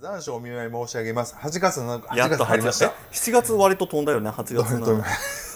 [0.00, 1.34] 残暑お見舞い申し上げます。
[1.34, 2.86] 8月の8やっと月入りました。
[2.86, 4.86] え7月割と飛んだよね8月の。
[4.86, 5.04] だ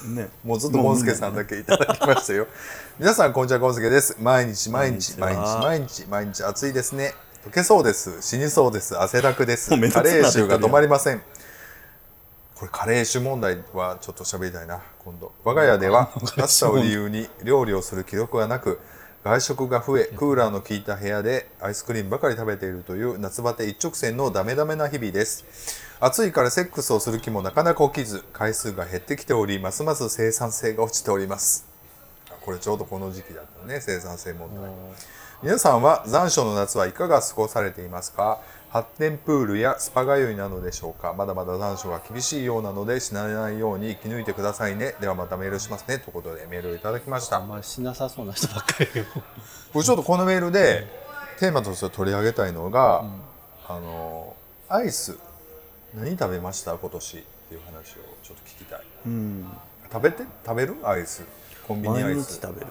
[0.07, 0.29] ね。
[0.45, 2.46] もうずっとゴンスケさんだけいただきましたよ。
[2.99, 4.18] 皆さんこんにちはゴンスケです。
[4.20, 7.15] 毎日毎日毎日毎日毎日暑いですね。
[7.46, 8.20] 溶けそうです。
[8.20, 9.00] 死にそうです。
[9.00, 9.70] 汗だくです。
[9.70, 11.22] もうめんど加くさいな齢臭が止まりません。
[12.54, 15.32] これ加齢臭問題はちょっと喋りたいな今度。
[15.42, 18.79] 我が家では 暑さを理由に料理をする記録がなく
[19.25, 25.46] 外食が増えクーラーの効いた部屋でアイスクリームばかり食べているという夏バテ一直線のダメダメな日々です。
[25.98, 31.66] 暑いからセックスをする気もなかなか起きず回数が減ってきておりますます生産性が落ちております。
[32.30, 34.70] あこれちょうどこの時期だったね生産性問題。
[35.42, 38.42] 皆さんは残暑の夏はいかが過ごされていますか？
[38.74, 41.14] 発展プールやスパ通いなのでしょうか？
[41.16, 44.97] まだまだ残暑が厳しいようなので死なないように生き抜いてくださいね。
[45.00, 46.00] ではまたメールしますね。
[46.00, 47.37] ということでメールをいただきました。
[47.37, 49.06] あんまりしなさそうな人ばっかりよ。
[49.73, 50.88] 僕ちょっとこのメールで
[51.38, 53.05] テーマとして取り上げたいのが、
[53.69, 54.34] あの
[54.69, 55.16] アイス
[55.95, 56.75] 何食べました？
[56.75, 58.80] 今年っていう話をちょっと聞きたい。
[59.06, 59.47] うん。
[59.92, 60.25] 食べて？
[60.45, 60.75] 食べる？
[60.83, 61.22] アイス。
[61.69, 62.41] コンビニア毎イス。
[62.41, 62.67] 日食べる。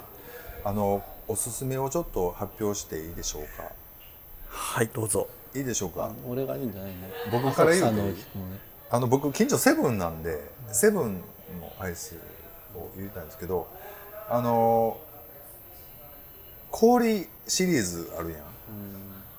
[0.66, 3.72] あのおすすめをちょっと発表していいでしょうか？
[4.50, 6.12] はいどうぞいいでしょうか？
[6.28, 7.12] 俺が言うんじゃないね。
[7.32, 8.14] 僕から言うとね。
[8.90, 11.16] あの僕近所セブンなんでセブン
[11.60, 12.16] のアイス
[12.76, 13.68] を言いたいんですけど
[14.30, 15.00] あの
[16.72, 18.42] 氷シリーズあるやん。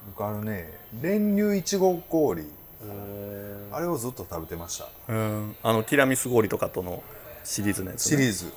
[0.07, 2.45] 僕あのね練乳いちご氷
[3.73, 4.89] あれをずっと食べてました。
[5.09, 5.57] うん。
[5.63, 7.03] あのティラミス氷とかとの
[7.43, 8.47] シリーズのやつ、ね、シリーズ。
[8.47, 8.53] うん。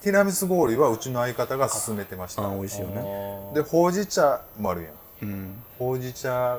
[0.00, 2.46] ティラミス氷はうちの相方が勧めてました。
[2.46, 3.02] あ美味しいよね。
[3.54, 4.92] でほうじ茶もあるやん
[5.22, 6.58] うんほうじ茶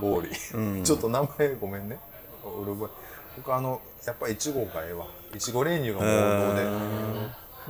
[0.00, 0.84] 氷、うん。
[0.84, 1.98] ちょっと名前ごめんね。
[2.44, 2.88] うる覚え
[3.36, 5.06] 僕あのやっぱいちごがええわ。
[5.34, 6.12] いちご練乳がもうで、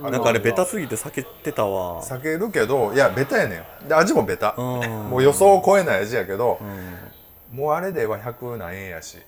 [0.07, 2.01] あなんかあれベタすぎて避けてたわ。
[2.03, 3.87] 避けるけどいやベタやねん。
[3.87, 4.53] で味もベタ。
[4.57, 5.09] うん。
[5.09, 6.59] もう予想を超えない味やけど、
[7.51, 9.21] もうあれでは100何円やし、っ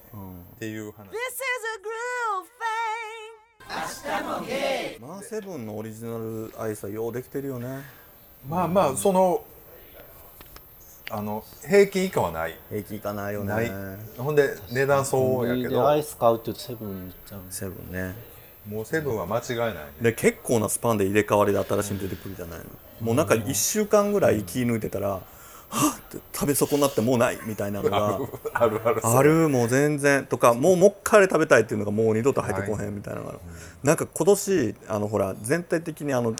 [0.59, 1.07] ていう話。
[1.07, 1.17] This is
[1.65, 2.45] a groove
[4.95, 5.05] thing.
[5.05, 7.81] まあセブンのオリジナルアイスはようできてるよね。
[8.47, 9.43] まあまあその
[11.09, 12.57] あの平均以下はない。
[12.69, 13.47] 平気いかないよね。
[13.47, 13.71] ない。
[14.17, 18.15] ほんで値段相応やけでアイどス買うって言うとセブンに行っちゃうセブンね。
[18.67, 19.73] もうセブンは間違いない。
[19.73, 22.65] ねで結構なスパンで入れ替わりで新しいの出てくるじゃないの。
[23.01, 28.19] もうなんか1週間ぐらい気抜いてたら、はっって食べ損なってもうないみたいなのが
[28.53, 30.25] あるあるあるもう全然。
[30.25, 33.39] とかもうもう一回あれ食べたいっていうのがもう二度と入ってこへんみたいなのがある、
[33.83, 36.35] なんか今年あのほら全体的にあの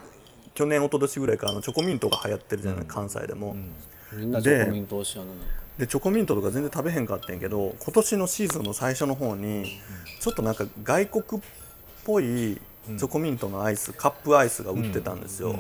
[0.54, 3.74] 去年一昨年ぐらいからあのチョコミントが流行ってるじゃない、関西でも、みん
[4.14, 5.40] なチョコミント推しやのに
[5.78, 9.80] でチョコミントとか全然食べへんかったんやけど今年のシーズンの最初の方に
[10.20, 11.46] ちょっとなんか外国っ
[12.06, 15.60] ぽいチョコミントのアイス、カップアイスが売ってたんですよ、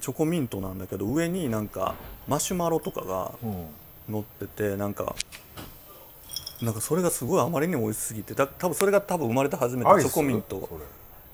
[0.00, 1.94] チョコミントなんだけど上になんか
[2.26, 3.66] マシュマロとかがうん。
[4.08, 5.14] 乗っててなんか
[6.62, 10.68] なんかそれがすごいあまりにも美味しすぎてだ多分それが多分生まれて初めてチョコミント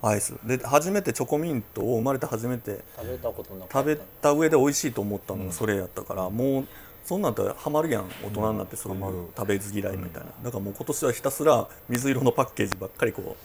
[0.06, 0.34] アイス。
[0.44, 3.78] で初めてチョコミントを生まれて初めて食べたことなかった。
[3.78, 6.66] 食べた上で美味しいと思ったのがそれやったから、もう
[7.04, 9.18] そんなんとハマるやん大人になってそういうハマる。
[9.36, 13.36] 食べず嫌いみたいな、だからもう今年はひたすら水色のパッケージばっかりこ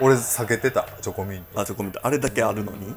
[0.00, 2.00] 俺避けてたチョコミンうあチョコミント。
[2.02, 2.94] あれだけあるのに、ト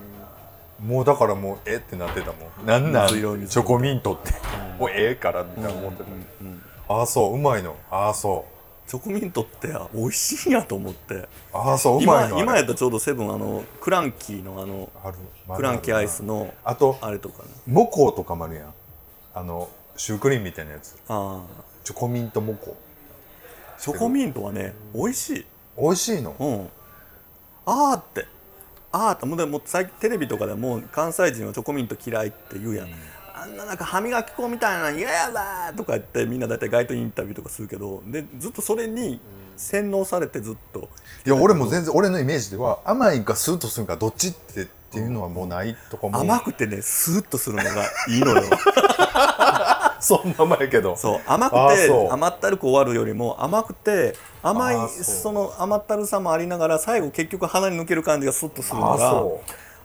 [0.80, 2.66] もうだからもうえってなってたもん。
[2.66, 3.10] なんなん？
[3.10, 4.32] チョコミントって。
[4.80, 6.10] もうええからみたいな思ってた。
[6.94, 7.76] ああそううまいの。
[7.92, 8.53] ああそう
[8.86, 11.28] チョコミントってあ美味しいんやと思って。
[11.54, 14.92] ああそう今今やったらちょうどセブンあのクランキーのあの
[15.56, 17.50] クランキーアイスのあとあれとかね。
[17.66, 18.74] モコとかもあるやん。
[19.34, 20.96] あのシュークリームみたいなやつ。
[21.08, 21.64] ああ。
[21.84, 22.78] チョコミントモコ
[23.80, 25.46] チョコミントはね美味しい。
[25.78, 26.36] 美味しいの？
[26.40, 26.70] うん。
[27.66, 28.28] あーって。
[28.92, 29.26] あーって。
[29.26, 32.90] もうでも最近テレビとかでもう関西人はチョコミント嫌いって言うやん、
[33.44, 39.20] あんななんか歯磨き粉みたいなの嫌やだとか言ってみんな大体街頭インタビューとかするけどでずっとそれに
[39.58, 40.90] 洗脳されてずっと。
[41.26, 47.70] いや俺も全然俺のイメージでは甘いかスーッとするかどっちってっていうのはもうないとかも甘くてねスーッとするのが
[48.10, 48.44] いいのよ。
[50.00, 50.96] そんな甘いけど。
[50.98, 59.24] そう甘くて甘ったるく終わるよりも甘くて甘いその甘ったるさもありながら最後結局鼻に抜ける感じがスッとするのあがあ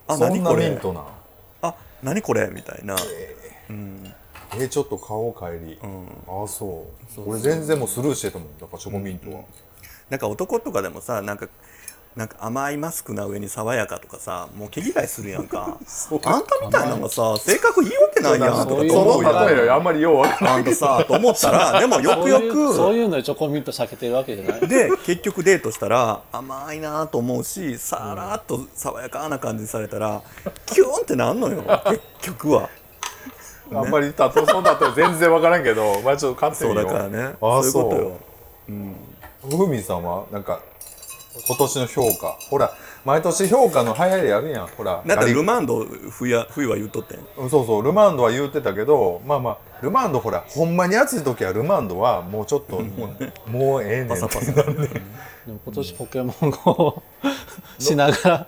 [0.08, 0.70] あそんな何これ？
[0.70, 1.04] ミントな。
[1.62, 2.48] あ何これ？
[2.52, 2.96] みたいな
[3.70, 6.86] えー、ちょっと買おう帰り、ああそ
[7.16, 7.22] う。
[7.26, 9.42] 俺全然もうスルーしてたもんだからチョコミントは、
[10.10, 11.48] なんか男とかでもさなんか
[12.16, 15.78] なんか甘いマスクな上に爽やかとかさもう毛嫌いするやんか。
[16.24, 18.50] あんたみたいなのがさ性格いいわけないやん。
[18.50, 24.66] とかそういうと思うやん例えあんまりようわからんあんたさと思ったらでもよくよそういうそうくいうのでチョコミント避けてるわけじゃない。
[24.66, 30.20] で結局デートしたら甘いなと思うしさらっと爽やかな感じにされたら
[30.66, 32.68] キューンってなんのよ結局は
[33.72, 37.36] あんまりたとそんだと全然分からんけどまあちょっと勝手そうによだからね。
[37.40, 37.96] ああそういうこと
[39.56, 39.58] よ。
[39.58, 40.60] ふみさんはなんか
[41.46, 42.36] 今年の評価。
[42.50, 42.72] ほら
[43.04, 44.66] 毎年評価の流行りあるやん。
[44.66, 47.20] ほらなんかルマンド冬は冬は言うとってん。
[47.36, 53.14] うんそうそうルマンドは言うてたけどまあまあルマンドほらほんまに暑い時はルマンドはもうちょっとも
[53.46, 54.52] うもうええねんパサパサ。
[54.52, 54.62] で。
[55.52, 57.02] も今年ポケモン GO
[57.78, 58.46] しながら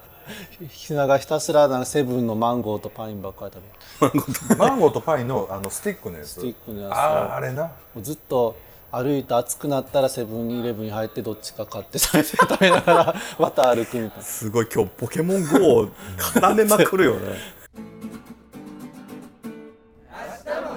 [0.70, 3.66] しながらひたすらなんかセブンのマンゴーとパインばっかり食べる
[4.56, 6.28] マンゴーとパインのあのスティックのやつ。
[6.30, 6.94] スティックのやつを。
[6.94, 6.98] あ
[7.32, 7.64] ああれな。
[7.64, 8.56] もうずっと
[8.92, 14.24] 歩いて暑くなったらセブンイレブンに入ってどっちか買って食べて食べながら また歩くみたいな。
[14.24, 15.88] すごい今日ポケモン GO を
[16.18, 17.38] 絡めまくるよね。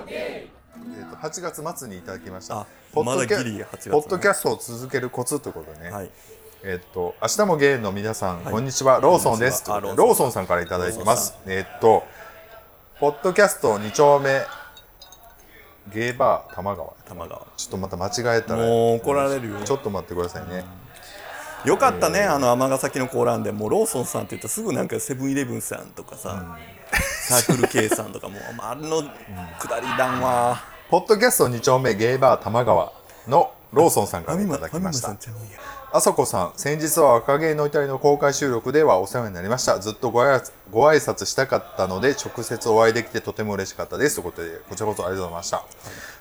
[0.10, 2.60] えーと8月末にいただきました。
[2.60, 3.92] あポッドキャまだギリ8月ね。
[3.94, 6.10] ポッドキャストを続けるコツということでね、はい。
[6.64, 9.00] えっと明日もゲイの皆さん、こんにちは。
[9.02, 9.70] ローソンです。
[9.70, 9.78] は。
[9.78, 10.32] あローソン。
[10.32, 11.36] さんからいただいてます。
[11.48, 12.04] えっと
[13.04, 14.44] ポッドキャスト2丁目。
[15.94, 16.94] ゲイバー玉川。
[17.06, 17.48] 玉川。
[17.58, 18.66] ちょっとまた間違えたら。
[18.66, 19.60] もう怒られるよ。
[19.66, 20.64] ちょっと待ってくださいね、
[21.66, 23.52] よかったね、あの尼崎のコーランで。
[23.52, 26.58] もうローソンさんって言ったらすぐなんかセブンイレブンさんとかさ、
[27.28, 29.02] サークル K さんとかも うあの
[29.60, 32.94] 下り段はポッドキャスト2丁目ゲイバー玉川
[33.28, 35.14] のローソンさんからいただきました
[35.96, 39.78] あそこさん先日は若芸の至りの公開収録ではお世話になりました。
[39.78, 44.16] ずっとご挨拶ご挨拶したかったので直接お会いできてとても嬉しかったです。
[44.16, 45.64] ということでこちらこそありがとうございました、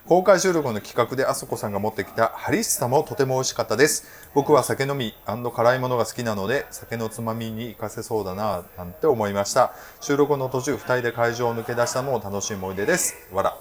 [0.05, 4.05] 公開収録の企画であそこさんが持ってきたハリッサもとても美味しかったです。
[4.35, 9.73] 僕は酒飲み辛いものが好きなので酒のつまみに活かせそうだななんて思いました。
[10.01, 13.15] 収録の途中2人で会場を抜け出したのも楽しい思い出です。
[13.33, 13.57] わら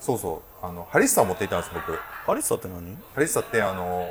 [0.00, 0.66] そうそう。
[0.66, 1.98] あのハリッサを持っていたんです僕。
[2.30, 2.94] アリッサって何？
[3.14, 4.10] ハリッサってあの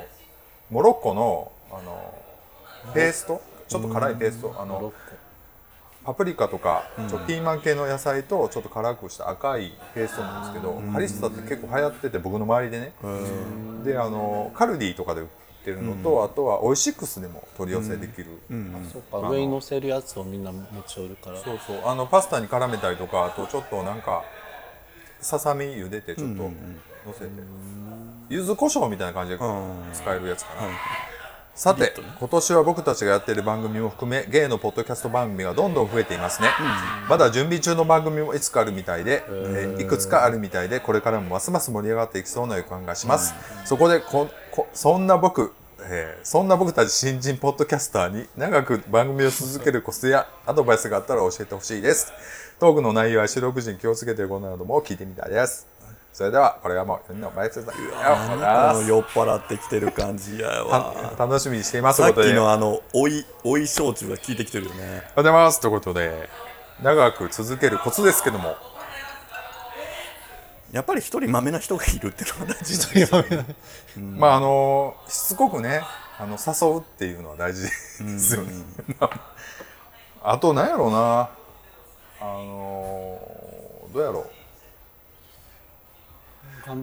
[0.70, 2.14] モロッコのあの
[2.92, 3.40] ペースト？
[3.68, 4.54] ちょっと辛いペースト？
[4.58, 4.92] あの
[6.04, 12.92] パプリカとかちょっとピーマン系の野菜とちょっと辛くした赤いペーストなんですけどハリッサって結構流行ってて僕の周りでね。
[13.84, 15.28] であのカルディとかで売っ
[15.64, 18.26] てるのとあとはオイシックスでも取り寄せできる。
[18.92, 19.28] そっか。
[19.28, 21.38] 上に乗せるやつをみんな持ち寄るから。
[21.40, 21.80] そうそう。
[21.84, 24.24] あのパスタに絡めたりとかあとちょっとなんか
[25.20, 26.50] ささみ茹でてちょっと
[27.06, 27.30] 乗せて。
[28.28, 29.38] 柚子胡椒みたいな感じで
[29.92, 30.62] 使えるやつかな、
[31.54, 36.48] さて、今年は僕たちがやっている番組も含めゲイのポッドキャスト番組がどんどん増えていますね、
[37.08, 39.82] まだ準備中の番組もいつかあるみたいで、えー。
[39.82, 43.32] いくつかあるみたいでこれからもますます盛り上がっていきそうな予感がします、
[43.64, 45.54] そこでここそんな僕
[45.88, 52.12] えーそんな僕たち新人ポッドキャスターに長く番組を続けるコツやアドバイスがあったら教えてほしいです。
[52.58, 55.66] トークの内容や収録時に気をつけていることなども聞いてみたいです
[56.16, 61.12] それではこれはもう4人の前説だあの酔っ払ってきてる感じやわ。
[61.14, 64.76] た楽しみにしていますさっきのあの追い追い焼酎が効いてきてるよね。
[64.78, 65.60] おはようございます。
[65.60, 66.30] ということで
[66.82, 68.56] 長く続けるコツですけども。
[70.72, 73.46] やっぱり一人まめな人がいるっていうのが大事だよね。
[74.18, 75.82] まああのしつこくね
[76.18, 78.54] あの誘うっていうのは大事ですよね。
[80.24, 81.28] あと何やろうな。
[82.22, 83.20] あの
[83.92, 84.35] どうやろう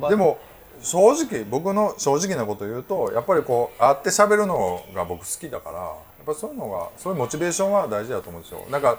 [0.10, 0.40] でも
[0.82, 8.66] 正直僕の正直なこと言うとやっぱりこう会って喋るのが僕好きだからやっぱりそういうのがそういうモチベーションは大事だと思うんですよ。
[8.70, 8.98] なんか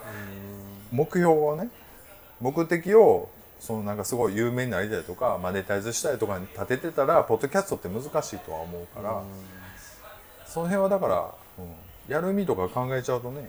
[0.92, 1.68] 目標をね
[2.40, 3.28] 目的を
[3.58, 9.22] そのなんかすごい有名になりたいとかマネタイズしたいとかに立ててたらポッドキャストって難しいとは思うから
[10.46, 13.48] その辺はだから、うんやる意味とか考えちゃうとね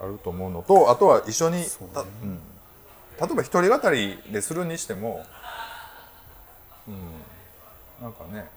[0.00, 2.40] あると思うのとあとは一緒に、たうん。
[3.20, 5.24] 例えば一人語りでするにしても、
[6.88, 8.48] うん、なんかね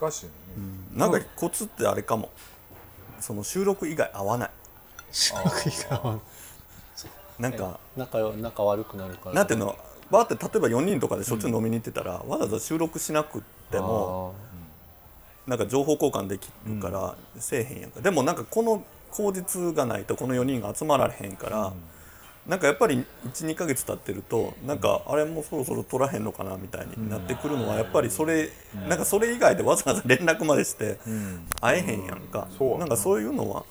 [0.00, 2.30] 難しいよね、なんかコツってあれかも。
[3.20, 4.50] その収録以外合わない。
[7.38, 9.34] なんか仲よ仲悪くなるから。
[9.36, 9.76] なんていうの？
[10.10, 14.34] バーって例えば4人とかでしょっちゅう飲みに行ってたら、わざわざ収録しなくっても
[15.46, 21.72] なんか情報交換できるからせえへんやんか、でもなんかこの口実がないとこの4人が集まられへんから、
[22.46, 28.50] なんかやっぱり12ヶ月経ってるとなんかあれもうそろそろ取らへんのかなみたいになってくるのはやっぱりそれ、
[28.88, 30.98] なんかそれ以外でわざわざ連絡までして
[31.60, 32.78] 会えへんやんか、そう。
[32.78, 33.64] なんかそういうのは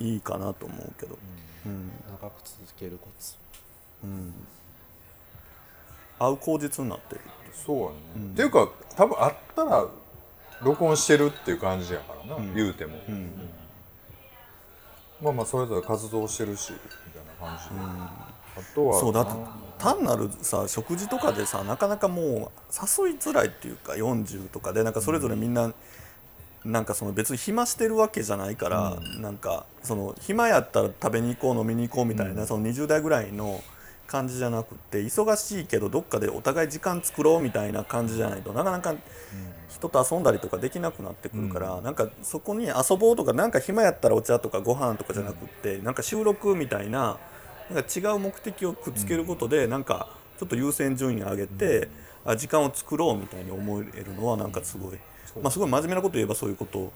[0.00, 1.16] いいかなと思うけど、
[1.64, 3.36] 長く続けるコツ。
[6.18, 7.20] 会う口実になってる
[7.52, 7.94] そうやね、
[8.32, 9.86] っていうか多分あったら
[10.62, 12.96] 録音してるっていう感じやからな、言うても、
[15.20, 16.72] まあまあそれぞれ活動してるし
[17.42, 17.68] 感じ。
[17.74, 17.80] で、
[18.56, 19.26] あとはそうだ
[19.78, 25.72] 単なるさ食事とかでさなかなかもう誘いづらいっていうか40とかでなんかそれぞれみんな、
[26.64, 33.60] なんかその別に暇してるわけじゃないから、なんかその暇やったら食べに行こう飲みに行こうみたいな、その20代ぐらいの
[34.06, 38.94] 感じじゃなくて忙しいけどどっかでお互い時間作ろうみたいな感じじゃないとなかなか
[39.70, 47.18] 人と遊んだりとかできなくなってくるから、なんかそこに遊ぼうとかなんか暇やったらお茶とかご飯とかじゃなくって、なんか収録みたいな
[47.72, 51.88] なんか違う目的をくっつけることで、なんかちょっと優先順位上げて、
[52.24, 54.98] あ時間を作ろうみたいに思えるのはなんかすごい、
[55.42, 56.92] まあすごい真面目なこと言えばそういうこと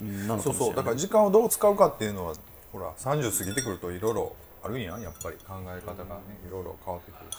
[0.00, 0.72] なのかそうもしれない。
[0.72, 2.34] そうだから時間をどう使うかっていうのは
[2.72, 5.02] ほら30過ぎてくるといろいろあるんやん。
[5.02, 7.36] やっぱり考え方がねいろいろ変わってくるし。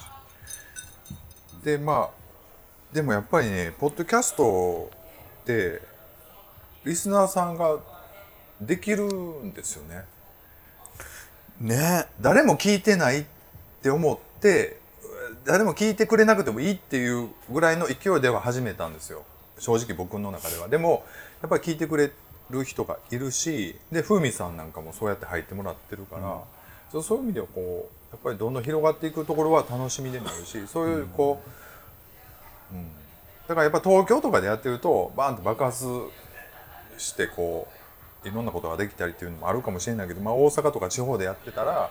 [1.64, 2.10] でまあ
[2.94, 4.90] でもやっぱりねポッドキャスト
[5.42, 5.82] って
[6.86, 7.78] リスナーさんが
[8.62, 10.06] できるんですよね
[11.60, 13.26] ね誰も聞いてないっ
[13.82, 14.80] て思って
[15.46, 19.24] 誰も聞いてくれなくてもいいっていうぐらいの勢いでは始めたんですよ。
[19.60, 20.68] 正直僕の中では。
[20.68, 21.06] でも
[21.42, 22.12] やっぱり聞いてくれ
[22.50, 26.42] る人がいるしで風味さんなんかもそうやって入ってもらってるから、
[26.92, 31.42] そうそういう意味ではこうやっぱりどんどん広がっていくところは楽しみでもあるしそういうこ
[32.72, 32.88] う、うん、
[33.48, 35.86] だからやっぱ東京とかでやってるとバーンと爆発
[36.98, 37.77] してこう
[38.28, 41.90] いろんなことができたりっていうのもあるかもしれないけど、まあ、大阪とか地方でやってたら、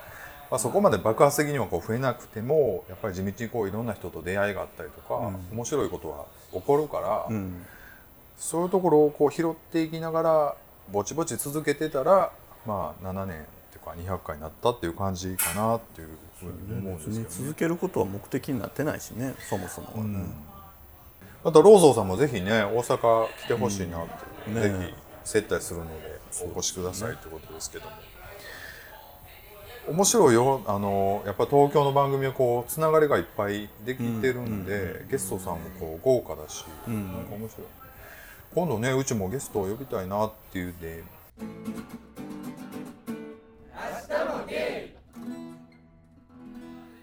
[0.50, 7.66] まあ、そこまで爆発的にはこう増えなくてもやっぱり地道にこういろんな人と出会いがあったりとか、面白いことは起こるから、うん。
[8.38, 10.56] そういうところをこう拾っていきながら
[10.92, 12.30] ぼちぼち続けてたら、
[12.66, 17.26] まあ、7年っていうか200回になったっていう感じかなっていうふうに思うんですけどね。
[17.30, 20.26] 続けることは目的になってないしねそもそもはね、
[21.44, 24.12] あとローソンさんもぜひね大阪来てほしいなって、
[24.48, 24.54] うん。
[24.54, 26.20] ねぜひ接待するので
[26.54, 27.90] お越しくださいということですけども、
[29.88, 30.62] 面白いよ。
[30.66, 37.66] あのやっぱ東京の番組はこうつながりがいっぱいできてるんで、ゲストさんもこう豪華だし、なんか面白い。
[38.54, 41.02] 今度ねうちもゲストを呼びたいなっていうで。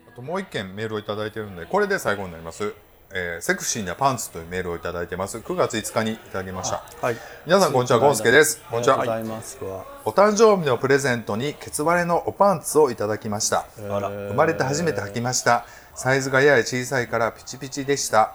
[0.07, 2.73] あともう一件メールをいただいてるんでこれで最後になります、
[3.15, 5.37] えーセクシーなパンツというメールをいただいてます。
[5.37, 6.83] 9月5日にいただきました。
[7.01, 7.15] はい。
[7.45, 8.59] 皆さんこんにちはゴンスケです。
[8.71, 9.57] こんにちありがとうごはざいます。
[10.05, 13.67] お誕生日のプレゼントにケツバレのおパンツをいただきました。
[13.77, 15.65] 生まれて初めて履きました。
[15.93, 18.33] サイズがやや小さいからピチピチでした。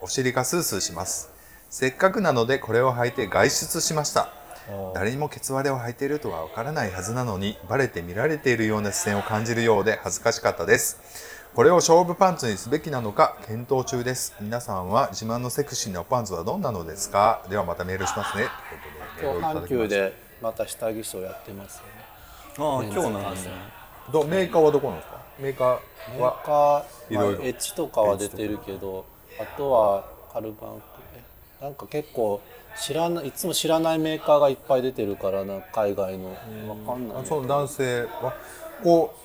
[0.00, 1.30] お尻がスースーします。
[1.68, 4.32] せっかくなのでこれを履いて外出しました。
[4.94, 14.34] 誰にもケツ割れを履いているとはわからないはずなのにバレて見られているような視線を感じるようで恥ずかしかったですこれを勝負パンツにすべきなのか検討中です。
[14.40, 17.46] 皆さんは自慢のセクシーなパンツはどんなのですか？
[17.48, 18.48] ではまたメールしますね。
[19.20, 21.90] という今日阪急でまた下着ショーやってますよね。
[22.58, 23.52] ああ今日なんですね。
[24.12, 25.22] どメーカーはどこなんですか？
[25.38, 25.78] メーカー
[26.16, 27.38] メはーカー、いろいろ。
[27.38, 29.06] まあエッジとかは出てるけど、
[29.40, 30.82] あとはカルバン
[31.62, 32.40] なんか結構
[32.76, 36.30] 知らないいつも知らないメーカーがいっぱい出てるからな海外の。
[36.30, 37.18] わかんない。
[37.18, 38.34] あその男性は？
[38.82, 39.23] こう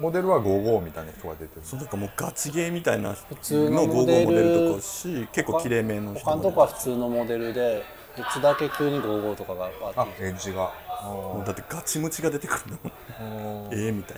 [0.00, 1.62] モデルは55みたいな人が出てる。
[1.62, 7.82] そうなんかもうガチゲーみたいな普通のの55モデルとかし結構綺麗めの人他のとこは普通のモデルで
[8.16, 10.24] いつだけ急に55とかがああって。
[10.24, 10.72] エッジが。
[11.02, 12.78] もうだってガチムチが出てくる
[13.20, 14.16] の ええみたい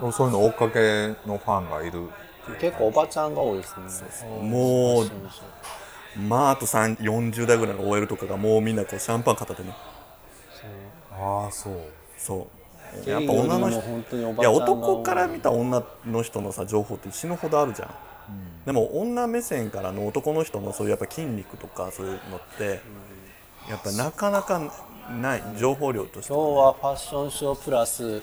[0.00, 0.12] な。
[0.12, 0.28] そう。
[0.28, 2.08] いうの追っかけのファンがいる
[2.60, 3.76] 結構おばちゃんが多いです
[4.20, 4.28] ね。
[4.42, 5.40] もうそうそ
[6.16, 9.72] うまああと3 40代ぐらいの OL とかがもうみんなこうシャンパン片手に。
[11.12, 11.74] ああそう。
[12.16, 12.46] そう
[13.06, 17.90] やっぱ女の人いや男から見た女の人のさ情報って死ぬほどあるじゃん、
[18.64, 22.80] でも女目線からの男の人のそういうやっぱ筋肉とかそういうのって、
[23.68, 24.72] やっぱなかなか
[25.20, 28.22] ない情報量として今日はファッションショープラス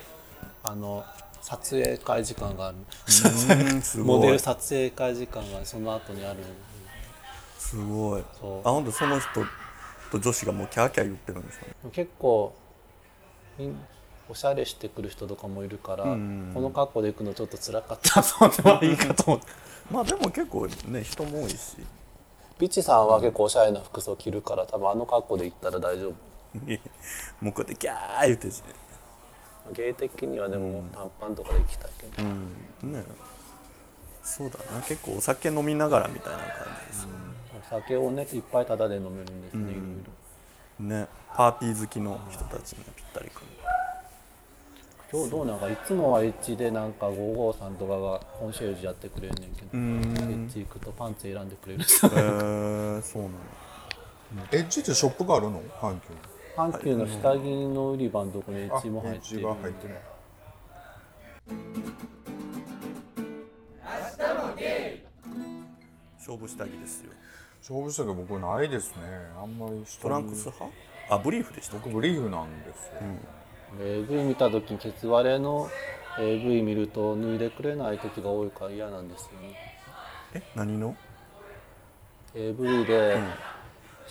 [0.64, 1.04] あの
[1.42, 2.78] 撮影会時間がある。
[2.78, 4.20] うんすごい。
[4.20, 6.40] モデル撮影会時間がその後にある。
[7.58, 8.22] すごい。
[8.22, 9.28] あほんとその人
[10.12, 11.74] と女子がもうキャーキャー言ってるんですよね。
[11.92, 12.56] 結構
[14.32, 19.48] おしゃれしてくる人とかもいるから、この格好で行くのちょっと辛かったそうでもいいかと思って。
[19.92, 21.76] まあでも結構ね人も多いし。
[22.58, 26.12] ビッチさんは結構おしゃれな服装着るから多分あの格好で行ったら大丈夫。
[27.42, 28.64] もうこうやってギャー言ってし。
[29.74, 32.24] 芸的にはでも短パンとかで行きたいけど、
[32.88, 33.04] ね。
[34.24, 36.48] そうだな結構お酒飲みながらみたいな感
[36.84, 37.10] じですよ
[37.60, 39.84] お酒をねいっぱいタダで飲めるんですね、いろい
[40.80, 40.86] ろ。
[40.86, 41.08] ね。
[41.36, 43.48] パーティー好きの人たちにぴったりくる
[45.12, 51.84] 今日どうなんかいつもはエッジでなんか55さんとかがコンシェルジュやってくれんねんけどエッジ行くとパンツ選んでくれる。
[51.84, 52.14] 人へえ
[53.02, 53.36] そうなの
[54.54, 55.62] エッジってショップがあるの？
[55.82, 56.20] 阪急に
[56.56, 59.48] 阪急の下着の売り場のとこにエッジも入エッジってる。
[59.50, 59.96] が入ってる
[66.20, 67.12] 勝負下着ですよ。
[67.60, 69.02] 勝負したけど僕ないですね。
[69.38, 70.72] あんまり下着トランクス派？
[71.10, 73.06] あブリーフでした僕ブリーフなんですよ、で
[73.80, 75.70] AV 見た時にケツ割れの
[76.20, 79.56] AV 見ると脱いでくれない時が多いから嫌なんですよね。
[80.34, 80.96] え何の
[82.36, 83.18] ？AV で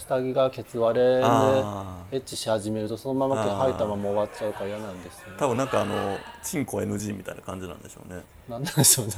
[0.01, 8.23] 下着がケツ割れであエッチし始めるとそのまま履いたまま終わっちゃうから嫌なんですよね多分なんかあのチンコ NG みたいな感じなんでしょうね。
[8.49, 9.13] なんなんでしょうね、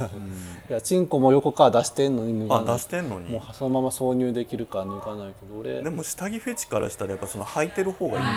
[0.69, 2.75] いやチンコも横から出してんのに脱あがない。
[2.75, 3.29] 出してんのに。
[3.31, 8.31] もうそのまま挿入できるから脱がないけど俺でも下着フェチからしたらやっぱその履いてる方がいいんじゃ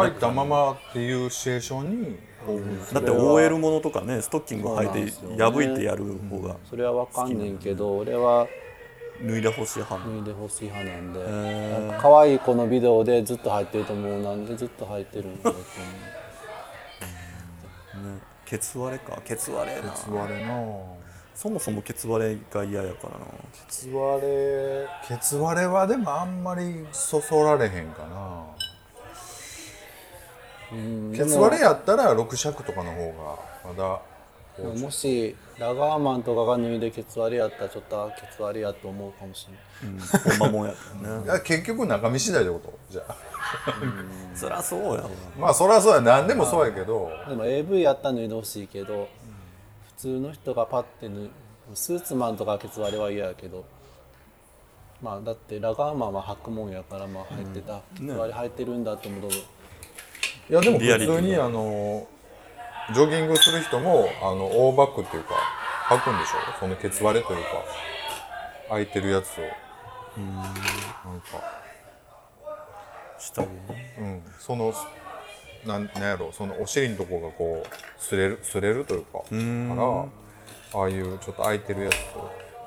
[0.00, 0.10] ない？
[0.10, 2.16] 入ったままっていうシチュエーションに
[2.92, 6.56] だって OL ものとかねストッキング履いて破いてやる方が。
[6.68, 8.48] それはわかんねんけど俺は
[9.20, 15.62] 脱いでほしい派脱いでほしい派なんで、可愛い子のビデオでずっと入ってると思うなんでずっと入ってるんだと思う。
[18.14, 19.20] ねケツ割れか。
[19.24, 19.82] ケツ割れな。
[19.90, 20.54] ケツ割れな。
[21.34, 23.24] そもそもケツ割れが嫌やからな。
[23.26, 24.86] ケツ割れ。
[25.08, 28.44] ケツ割れはでもあんまりそそられへんかな。
[30.72, 33.12] うんケツ割れやったら6尺とかの方
[33.64, 34.11] がまだで
[34.58, 39.48] ももしラガーマンとかが脱いでケツ割れやったらちょっとあケツ割れやと思うかもし
[39.82, 39.94] れない。
[39.94, 40.38] うん。
[40.38, 42.78] ほんまもんやったよねいや結局中身次第ってこと？
[42.90, 43.16] じゃあ。
[44.34, 45.10] そりゃそうやわ。
[45.38, 46.00] まあそりゃそうや。
[46.00, 47.10] 何でもそうやけど。
[47.28, 49.08] でも AV やったら脱いでほしいけど、
[49.96, 51.30] 普通の人がパッて脱い
[51.74, 53.64] スーツマンとかケツ割れは嫌やけど
[55.00, 59.30] まあだってラガーマンは履くもんやからまあ入ってた、ケツ割れ履いてるんだと思う。
[59.30, 59.42] とい
[60.50, 62.06] やでも普通にあの
[62.94, 65.34] ジョギングする人もあのオーバックっていうか
[65.88, 66.58] 履くんでしょ？
[66.58, 67.64] そのケツ割れというか
[68.68, 69.42] 空いてるやつを。
[70.20, 71.26] なんか。
[73.18, 73.94] 下着ね。
[73.98, 74.22] うん。
[74.38, 74.74] その
[75.64, 76.32] なんなんやろ？
[76.32, 77.68] そのお尻のとこがこう
[78.00, 79.18] 擦れる擦れるというか。
[79.20, 81.94] からああいうちょっと空いてるやつ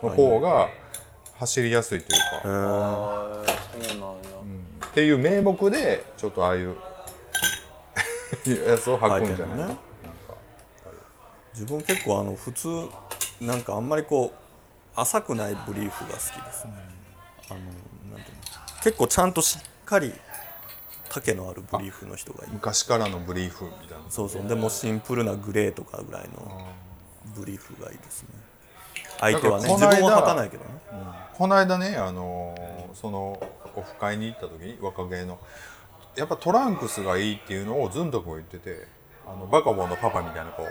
[0.03, 0.69] の方が
[1.39, 2.51] 走りやすいというか、えー。
[2.51, 3.45] ああ
[3.83, 4.15] そうなんや、
[4.87, 6.75] っていう名目でちょっとああいう
[8.69, 9.77] やつを履くんじゃない、
[11.55, 12.67] 自分結構あの普通
[13.41, 16.73] なんかあんまりこう浅くないブリーフが好きですね、
[17.49, 18.43] あのなんていうの
[18.83, 20.13] 結構ちゃんとしっかり
[21.09, 24.03] 丈のあるブリーフの人がいい昔からのブリーフみたいな。
[24.09, 24.47] そうそう。
[24.47, 26.67] でもシンプルなグレーとかぐらいの
[27.35, 28.29] ブリーフがいいですね。
[29.19, 30.69] 相手はね自分は履かないけどね。
[31.33, 33.37] この間ねあのーその
[33.75, 35.37] オフ会に行った時に若気の
[36.15, 38.87] やっぱトランクスがいいっていうのをずんとくも言ってて
[39.27, 40.65] あのバカボンのパパみたいなこう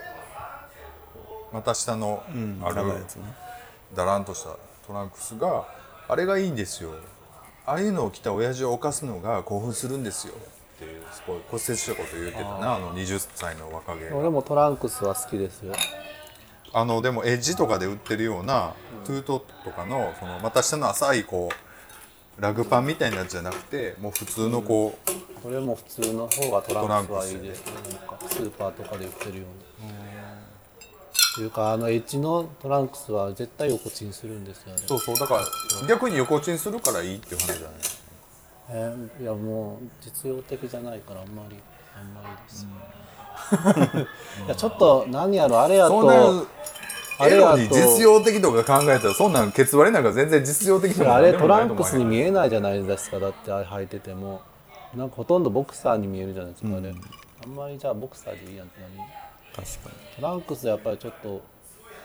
[1.55, 2.25] 股下の
[2.63, 2.75] ある、
[3.95, 5.65] だらんとしたトランクスが
[6.09, 6.91] あれがいいんですよ。
[7.65, 10.35] ああいうのを着た親父を犯すのが興奮するんですよ。
[10.35, 14.17] っていうすごい骨折したこと言ってたなあの20歳の若気が。
[14.17, 15.75] 俺もトランクスは好きですよ。
[16.73, 21.51] あのでもエッジとかで売ってるような、トゥートとかのその股下の浅いこ
[22.37, 24.99] うラグパンみたいなやつじゃなくてもう普通のこ
[25.45, 27.65] う、俺も普通の方がトランクスはいいです。
[27.65, 27.73] ね
[28.29, 29.64] スーパーとかで売ってるような
[31.35, 34.83] っていうかあのエッジのトランクスは絶対横チンするんですよね。
[34.87, 35.41] そうそうだから
[35.89, 37.73] 逆に横チンするからいいっていう話じゃない
[38.71, 41.57] えーいやもう実用的じゃないからあんまり
[41.99, 42.67] あんまりです、
[44.47, 46.47] いやちょっと何やろあれやと
[47.19, 54.41] あエれに実用的とか考えたらそんなんケツ割れなんか全然実用的でもあれトランクスに見えないじゃないですかだってあれ履いてても。
[54.97, 56.95] なんかほとんどボクサーに見えるじゃないですか、あれ。
[57.45, 58.95] あんまりじゃあボクサーでいいやんってなり
[59.55, 59.95] 確かに。
[60.17, 61.43] トランクスやっぱりちょっと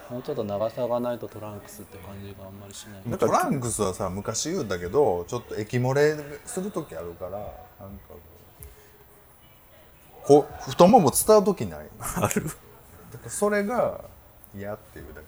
[0.10, 3.18] もうちょっと長さがないとトランクスって感じがあんまりしない。
[3.18, 7.50] トランクスはさ昔言うんだけどちょっと液漏れする時あるからなんか
[10.24, 11.90] こう太もも伝う時ない？
[12.00, 12.44] ある。
[12.46, 12.58] だか
[13.26, 14.02] らそれが
[14.56, 15.28] 嫌っていうだけ。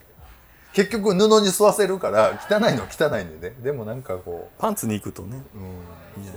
[0.73, 3.55] 結局布に吸わせるから汚いのは汚いんでね。
[3.61, 5.41] でもなんかこパンツに行くとね。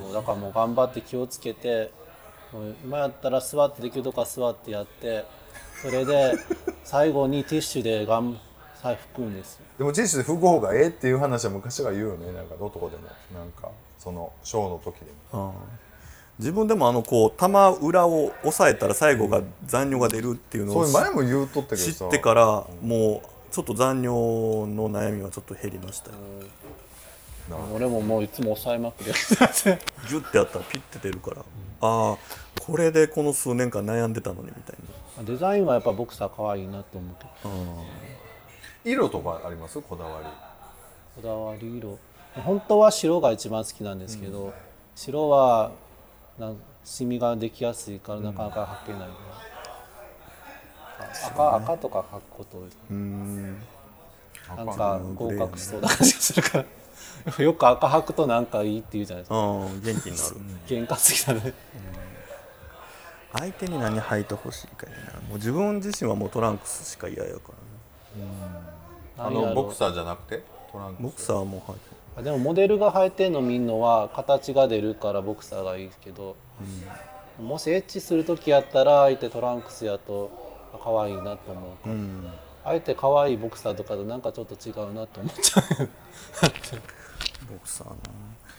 [0.02, 1.92] そうだからもう頑張って気をつけて
[2.84, 5.24] 今やったら座ってできるとこは座ってやって
[5.84, 6.32] それで
[6.82, 8.40] 最後にティッシュでがん
[8.80, 12.32] 再拭くんですでもティッシュで拭く方がええっていう話は昔は言うよね。
[12.32, 13.02] なんかどこでも。
[13.38, 15.54] なんかそのショーの時でも。
[16.38, 24.08] 自分でもあのこう玉裏を押さえたら最後が残尿が出るっていうのを前も言うとったけど知さってからもうちょっと残尿
[24.72, 26.16] の悩みはちょっと減りましたよ
[27.74, 29.14] 俺ももういつも抑えまくりや。
[29.14, 29.18] っ
[29.62, 29.78] て
[30.08, 31.36] ギュッてやったらピッて出るから。
[31.40, 31.42] あ
[32.12, 32.16] あ
[32.60, 34.76] これでこの数年間悩んでたのにみたい
[35.26, 37.50] デザインはやっぱボクサー可愛いなと思うけど
[38.84, 39.80] 色とかあります？
[39.82, 40.26] こだわり。
[41.22, 41.98] こだわり色。
[42.44, 44.52] 本当は白が一番好きなんですけど、
[44.96, 45.70] 白は
[46.38, 49.00] なんシミができやすいからなかなか履けない。
[49.00, 49.06] な、
[51.28, 52.62] 赤赤とか履くこと
[54.56, 56.64] なんか合格しそうな感じがするから
[57.38, 59.36] よく赤履くとなんかいいって言うじゃないですか。
[59.36, 60.36] 元気になる。
[60.68, 61.54] 験担ぎだね。
[63.32, 65.20] 相手に何履いてほしいかやな。
[65.28, 67.52] もう自分自身はもうトランクスしか嫌やか
[68.18, 68.28] らね。
[69.18, 70.42] あのボクサーじゃなくて？
[70.70, 71.02] トランクス。
[71.02, 71.80] ボクサーも履いて
[72.16, 76.36] あでもモデルが履いてんの見んのは形が出るからボクサーがいいけど、
[77.40, 80.30] もしエッチする時やったら相手トランクスやと
[80.84, 81.88] 可愛いなと思うか。
[81.88, 82.32] ら、うん。
[82.64, 85.88] あえて可愛いボクサーとかとなんかちょっと違うなと思っちゃう
[87.54, 87.96] ボクサーな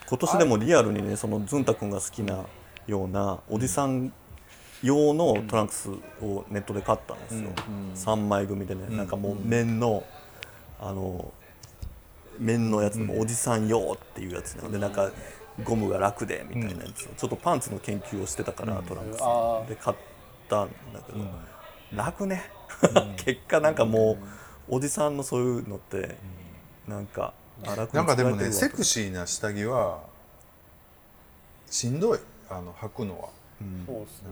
[0.08, 2.45] 今年でもリアルにねそのズンタ君が好きな
[2.88, 4.13] ようなおじさん
[4.84, 5.89] 用のトランクス
[6.21, 7.49] をネットで買ったんですよ、
[7.95, 10.03] 3枚組でね、なんかもう綿の
[10.79, 11.34] あの
[12.39, 15.10] 綿のやつでもおじさん用っていうやつなのでなんか
[15.63, 19.19] ゴムが楽でみたいなやつをちょっとパンツの研究をしてたからトランクス
[19.69, 19.97] で買っ
[20.49, 21.19] たんだけど、
[21.95, 22.43] 楽ね。
[23.17, 24.17] 結果なんかも
[24.69, 26.17] うおじさんのそういうのって
[26.88, 30.04] なんかなんかでもねセクシーな下着は
[31.70, 32.20] しんどい。
[32.50, 33.30] あの履くのは。
[33.88, 34.30] そうっすね。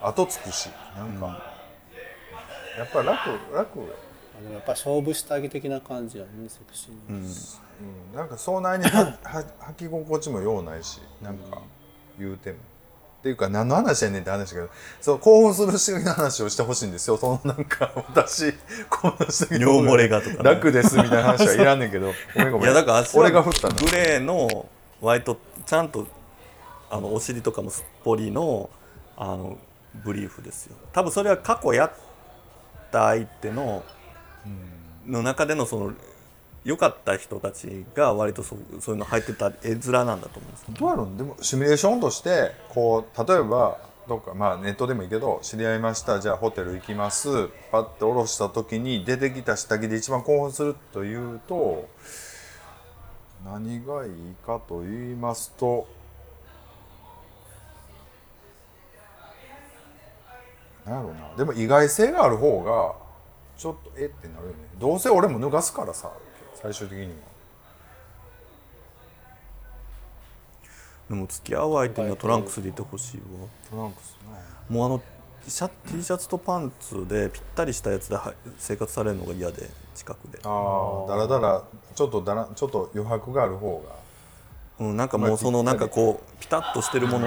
[0.00, 0.68] 後つくし。
[0.96, 1.42] なんか、
[2.76, 3.80] やっぱ楽楽、
[4.38, 11.62] あでもやっぱ勝負下着的な感じやねセクシーな、うん、なんかそんなには は履き心地もようないしなんか
[12.18, 12.58] 言うても。
[13.18, 17.16] っていうか何の話やねんって話だけどそう興奮する下着の話をしてほしいんですよ。
[17.16, 18.52] そのなんか私
[18.88, 20.42] こんな下着の方尿漏れがとかね。
[20.44, 22.12] 楽ですみたいな話はいらんねんけど。
[22.34, 22.66] ごめんごめん。
[22.66, 23.74] いやだから俺が振ったの。
[23.74, 24.68] グレーの
[25.00, 26.06] 割とちゃんと
[26.90, 28.70] あのお尻とかもすっぽりの
[29.16, 29.58] あの
[30.04, 30.76] ブリーフですよ。
[30.92, 31.92] 多分それは過去やっ
[32.92, 33.82] た相手の、
[35.06, 35.92] の中でのその
[36.68, 40.66] 良かった人たちが割とそうそういうの入ってた絵面なんだと思うんです。
[40.68, 41.16] どうやろう？
[41.16, 46.20] でもシミュレーションとしてこう例えばどっかまあネットでもいいけど知り合いました。
[46.20, 47.48] じゃあホテル行きます。
[47.72, 51.88] パッて下ろした時に出てきた下着で一番興奮するというと
[53.46, 54.12] 何がいい
[54.46, 55.88] かと言いますと
[60.84, 61.34] なんやろうな。
[61.34, 62.94] でも意外性がある方が
[63.56, 64.58] ちょっとえってなるよね。
[64.78, 66.12] どうせ俺も脱がすからさ。
[66.60, 67.10] 最終的には。
[71.08, 73.48] でも付き合う相手にはトランクスでいてほしいわ。
[73.70, 74.16] トランクス
[74.70, 75.02] なもうあの
[75.46, 81.62] シャ T シャツとパンツでぴったりしたやつでは生活されるのが嫌で近くで、ああだらだら
[81.94, 83.96] ちょっとだらちょっと余白がある方が。
[84.80, 87.26] うん、なんかもうそのなんかこうピタッとしてるもの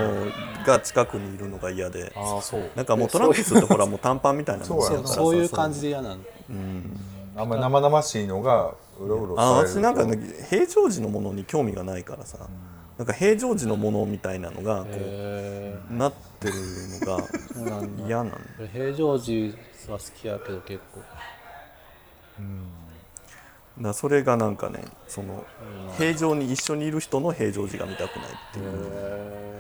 [0.66, 2.14] が近くにいるのが嫌で。
[2.16, 2.72] ああそう。
[2.76, 6.18] なんかもうトランクスって ほらもう短パンみたいなそうそういう感じで嫌なの。
[7.36, 10.18] あんまり生々しいのがうろうろあ私なんかね
[10.50, 12.38] 平常時のものに興味がないからさ、
[12.98, 16.54] なんか平常時のものみたいなのがこへうなってる
[17.06, 17.24] のが
[18.08, 18.38] 嫌なんだ。
[18.60, 19.56] え平常時
[19.88, 21.00] は好きやけど結構。
[23.78, 25.46] だからそれがなんかねその
[25.98, 29.52] 平常に一緒にいる人の平常時が見たくないっていう。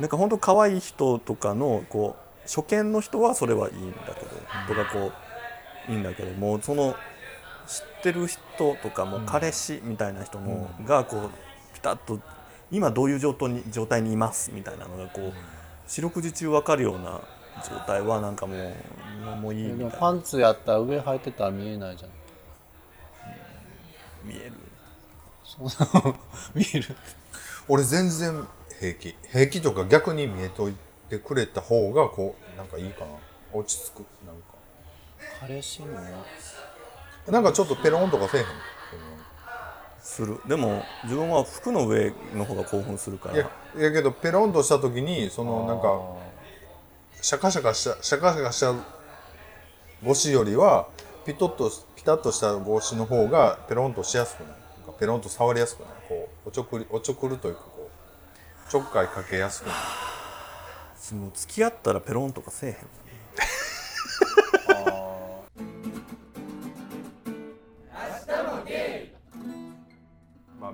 [0.00, 4.30] なんか本当可愛い人とかのこう初見の人はそれはいいんだけど、
[4.66, 5.12] とかこ
[5.88, 6.96] ういいんだけどもうその
[7.66, 8.38] 知ってる人
[8.82, 11.30] とかもう彼氏みたいな人の、がこう
[11.74, 12.18] ピタッと
[12.70, 15.32] 今どういう状態に状態にいますみたいなのがこう
[15.86, 17.20] 四六時中分かるような
[17.68, 19.96] 状態はなんかもうもういいでもみたいな。
[19.98, 22.10] パンツやったら上履いてたら見えないじゃん。
[24.24, 24.52] 見える。
[26.54, 26.96] 見える？
[27.68, 28.46] 俺全然
[28.80, 29.14] 平気。
[29.30, 30.74] 平気とか逆に見えとい
[31.10, 33.10] てくれた方がこうなんかいいかな。
[33.52, 33.98] 落ち着く。
[34.26, 34.54] なんか。
[35.40, 35.88] 彼氏も
[37.28, 38.46] なんかちょっとペロンとかせえへん
[40.00, 40.40] する。
[40.46, 43.36] でも自分は服の上の方が興奮するから。
[43.36, 46.00] いやいやけどペロンとした時にそのなんか
[47.20, 48.74] シャカシャカしたシャカシャカした
[50.02, 50.88] 帽子よりは
[51.24, 54.48] ピトッとピタッとした帽子の方がペロンとしやすくない？
[54.48, 54.54] な
[54.84, 55.88] んかペロンと触りやすくない？
[56.08, 57.88] こうおちょくりおちょくるというかこ
[58.68, 59.76] うちょっかいかけやすくない？
[61.14, 62.76] もう付き合ったらペロンとかせえへん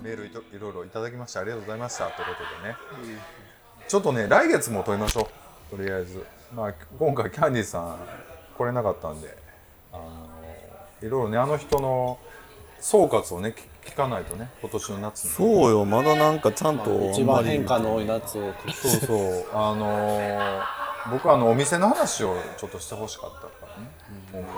[0.09, 2.05] メールいといろいろいただきましてありがとうございました。
[2.05, 2.75] ということでね、
[3.87, 5.29] ちょっとね来月も撮りましょ
[5.71, 5.75] う。
[5.77, 7.99] とりあえず、まあ、今回キャンディーさん
[8.57, 9.37] 来れなかったんで。
[9.93, 10.29] あの
[11.01, 12.19] いろいろねあの人の
[12.79, 15.29] 総括をね聞聞かないとね今年の夏に。
[15.31, 15.85] そうよ。
[15.85, 18.53] まだなんかちゃんと一番変化の多い夏を。
[18.73, 19.45] そうそう。
[19.53, 23.89] あのー僕はあのお店の話をちょっとしてほしかったからね、
[24.33, 24.51] 今回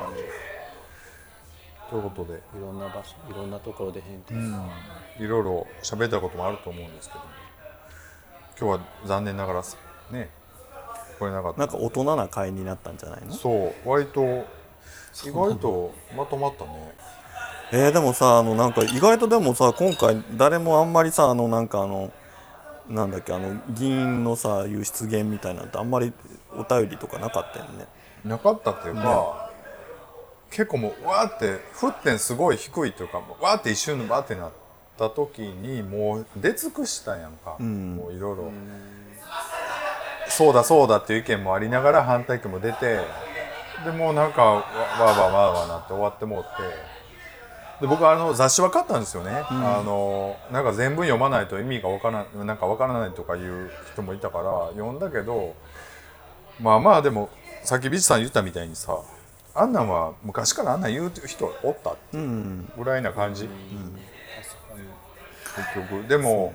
[1.91, 4.33] ということでいろんな場所いろんなところで変化す
[5.19, 7.25] る、いろいろ喋ったこともあると思うんですけども。
[8.59, 9.63] 今日は残念ながら
[10.11, 10.29] ね
[11.19, 11.59] 来れなかった。
[11.59, 13.33] なんか大人な会になったんじゃないの？
[13.33, 16.93] そう割と意外とまとまったね。
[17.73, 22.11] えー、でもさあのなんか意外とでもさ今回誰もあんまりさあのなんかあの
[22.87, 26.13] なんだっけあの議員のさいう出現みたいなんてあんまり
[26.53, 27.85] お便りとかなかったよね。
[28.23, 29.50] なかったっていうか、
[30.51, 34.51] 結構もうわーって沸点すごい低いというかわーって一瞬のバーってなっ
[34.97, 38.51] た時にもう出尽くしたやんか、もういろいろ。
[40.27, 42.99] そうだそうだっていう意見もありながら反対意見も出て
[43.83, 46.47] でもうなんかわわーわーわーわーなって終わってもうて。
[47.81, 55.55] で僕あの雑誌は買ったんですよね、あのなんか全文読まないと意味がわからなんかわからないとかいう人もいたから読んだけど
[56.59, 57.31] まあまあでも
[57.63, 58.99] さっきビチさん言ったみたいにさ
[59.53, 63.49] あんなんは昔からあんなん言う人おったぐらいな感じ、
[65.75, 66.07] 結局。
[66.07, 66.53] でも、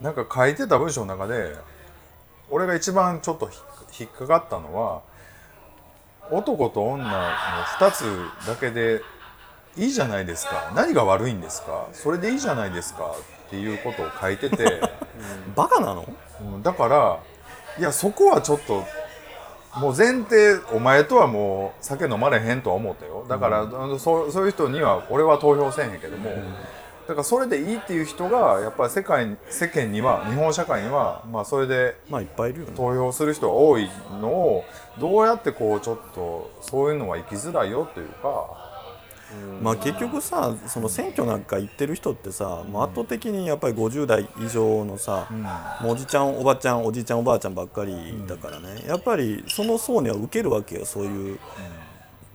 [0.00, 1.56] なんか書いてた文章の中で
[2.50, 3.50] 俺が一番ちょっと
[3.98, 5.02] 引っかかったのは
[6.30, 7.10] 男と女の
[7.78, 8.04] 2つ
[8.46, 9.00] だけで
[9.76, 10.72] いいじゃないですか。
[10.74, 11.88] 何が悪いんですか。
[11.92, 13.14] それでいいじゃないですか
[13.46, 14.80] っていうことを書いてて、
[15.56, 16.08] バカなの？
[16.40, 16.62] うん。
[16.62, 17.18] だから
[17.78, 18.84] いやそこはちょっと
[19.76, 23.24] もう前提お前とはもう酒飲まれへんとは思ったよ。
[23.28, 26.30] だから、あのそうそういう人には俺は投票せえへんけども、
[27.06, 32.72] だからそれでいいっていう人がやっぱり世界に世間には日本社会にはまあそれでまあいっぱいいるよね。
[32.76, 34.64] 投票する人が多いのを
[34.98, 38.63] どうやってこうちょっとそういうのは生きづらいよというか。
[39.62, 45.28] まあ結局さその選挙なんか行ってる人ってさ、圧倒的にやっぱり50代以上のさ、
[45.80, 47.94] もうおじちゃんおばちゃんおじいちゃんおばあちゃんばっかり
[48.26, 51.38] だからね、やっぱりその層には受けるわけよそういう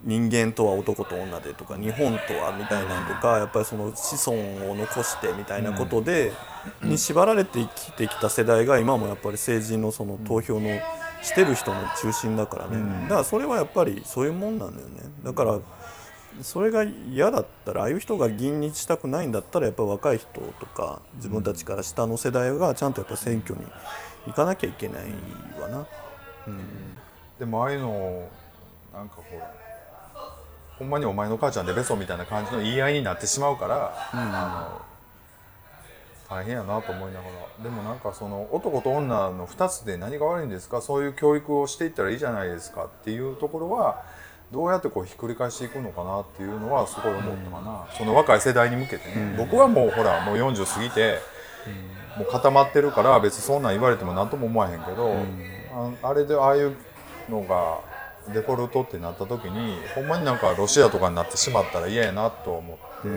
[0.02, 6.32] 人間とは男と女でとか日本とはみたいなのとかやっぱりその子孫を残してみたいなことで、
[6.82, 10.68] に縛られて生きてきた世代が今もやっぱり政治のその投票の
[11.22, 15.02] してる人の中心だからね、だからそれはやっぱりそういうもんなんだよね。
[15.22, 15.58] だから
[16.42, 20.28] それが嫌だったらああいう人が議員にしたくないんだったらやっぱ若い人
[20.60, 23.64] とか自分たちから下の世代がちゃんとやっぱ選挙に
[24.26, 25.02] 行かなきゃいけない
[25.60, 25.86] わな。
[26.46, 26.60] うん。
[27.38, 28.28] でもああいうの
[28.92, 29.54] なんかほら
[30.78, 34.80] ほんまにお前の母ちゃんでベソみたいな感じの言い合いになってしまうから、あ
[36.30, 37.26] の大変やなと思いなが
[37.58, 37.64] ら。
[37.64, 40.80] でもなんかその男と女の2つで何が悪いんですか？
[40.80, 44.02] そういう教育をしていったらいいじゃないですかっていうところは
[44.52, 51.18] どうやってこうひっくり返していくのかなっていうのはすごい思ったかな、その若い世代に向けてね、僕はもうほらもう40過ぎて、
[52.18, 55.14] もう固まってるから別にそんなん言われても何とも思わへんけど、
[56.02, 56.76] ああれでああいう
[57.28, 57.78] のが
[58.34, 63.08] デフォルトってなった時にほんまになんかロシアとかになってしまったら嫌やなと思って、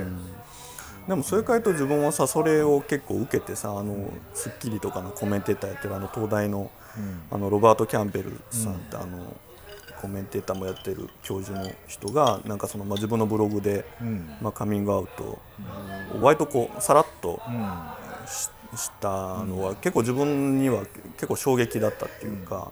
[1.08, 6.72] でもそれからと自分はさそれを結構受けてさ「あのスッキリ」とかのコメンテーターやってるあの東大の,、
[7.32, 9.36] あのロバート・キャンベルさんって、あの
[10.04, 13.86] コメンテーターもやってる教授の人がなんかその、まあ、自分のブログで、
[14.42, 15.40] まあ、カミングアウトを
[16.22, 17.40] 割とこうさらっと
[18.28, 19.08] しした
[19.46, 22.72] のは、結構自分には結構衝撃だったっていうか、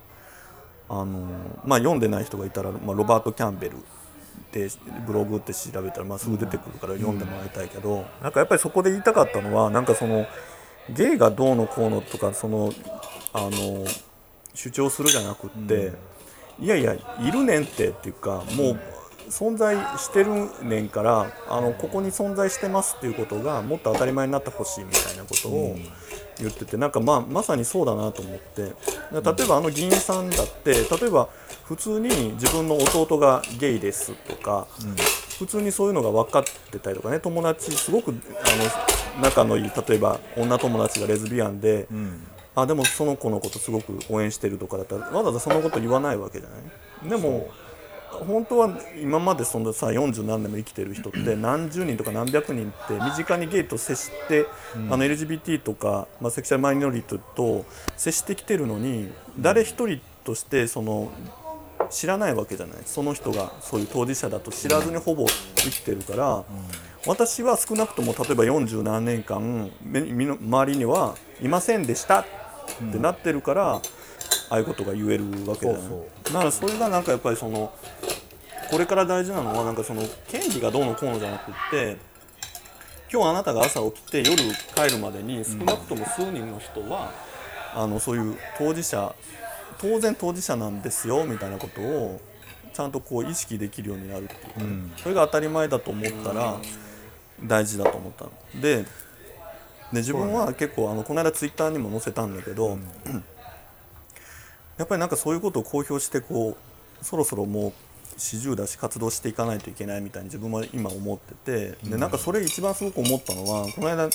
[0.89, 1.29] あの
[1.63, 3.77] まあ、読んでない人がいたら、まあ、ロバート・キャンベル
[4.51, 4.67] で
[5.07, 10.25] ブログって調べたら、まあ、すぐ出てくるから読んでもらいたいけど、なんかやっぱりそこで言いたかったのはなんかその
[10.89, 12.73] ゲイがどうのこうのとかその
[13.31, 13.85] あの
[14.53, 15.93] 主張するじゃなくって、
[16.59, 18.79] いやいやいるねんってっていうかもう
[19.29, 25.77] 存在してるねんからあのここに存在してますっていうことがもっと当たり前になってほしいみたいなことを
[26.39, 28.73] 言っててなんかまあまさにそうだなと思って。
[29.11, 31.27] 例えばあの議員さんだって例えば
[31.65, 34.67] 普通に自分の弟がゲイですとか、
[35.37, 38.13] 普通にそういうのが分かってたりとかね友達すごくあ
[39.17, 41.87] の仲のいい例えば女友達がレズビアンで、
[42.55, 46.55] あでもその子のことすごく応援してるとかだったらわざわざそのこと言わないわけじゃな
[47.07, 47.09] い？
[47.09, 47.49] でも
[48.09, 54.45] 本当は今までそのさ40何年も生きてる人って何十人とか何百人って身近にゲイと接して、
[54.89, 59.09] あの LGBT とか、まあ、セクシャルマイノリティと接してきてるのに
[59.39, 61.09] 誰一人としてその
[61.89, 62.79] 知らないわけじゃない？
[62.85, 66.43] その人がそういう当事者だと知らずにほぼ生きてるから、
[67.07, 72.25] 私は少なくとも例えば40何年間周りにはいませんでしたっ
[72.91, 73.81] てなってるから、あ
[74.49, 76.33] あいうことが言えるわけじゃないそう。
[76.33, 77.73] だからそれがなんかやっぱりその
[78.69, 81.97] これから大事なのはなんかその権利がどうのこうのじゃなくって
[83.11, 84.35] 今日あなたが朝起きて夜
[84.75, 87.11] 帰るまでに少なくとも数人の人は、
[87.75, 89.13] あのそういう当事者
[89.79, 92.21] 当然当事者なんですよみたいなことを
[92.73, 96.57] ちゃんとこう意識できるようになるっていうか、それが当たり前だと思ったら
[97.43, 98.61] 大事だと思ったの。
[98.61, 98.85] で
[99.91, 102.77] で自分は結構あのこの間ツイッターにも載せたんだけど、
[104.77, 106.57] やっぱりなんかそういうことを公表してこ
[107.01, 107.73] うそろそろもう
[108.17, 114.09] 40だし活動していかないといけないみたいに自分は今思っててでなんかそれ一番すごく思ったのはこの間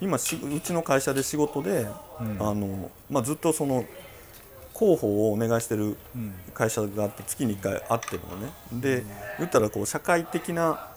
[0.00, 1.86] 今しうちの会社で仕事で、
[2.18, 3.84] あのまあ、ずっとその
[4.74, 5.96] 広報をお願いしてる
[6.54, 8.50] 会社があって月に1回会ってるのね。
[8.72, 9.04] で
[9.38, 10.89] 言ったらこう社会的な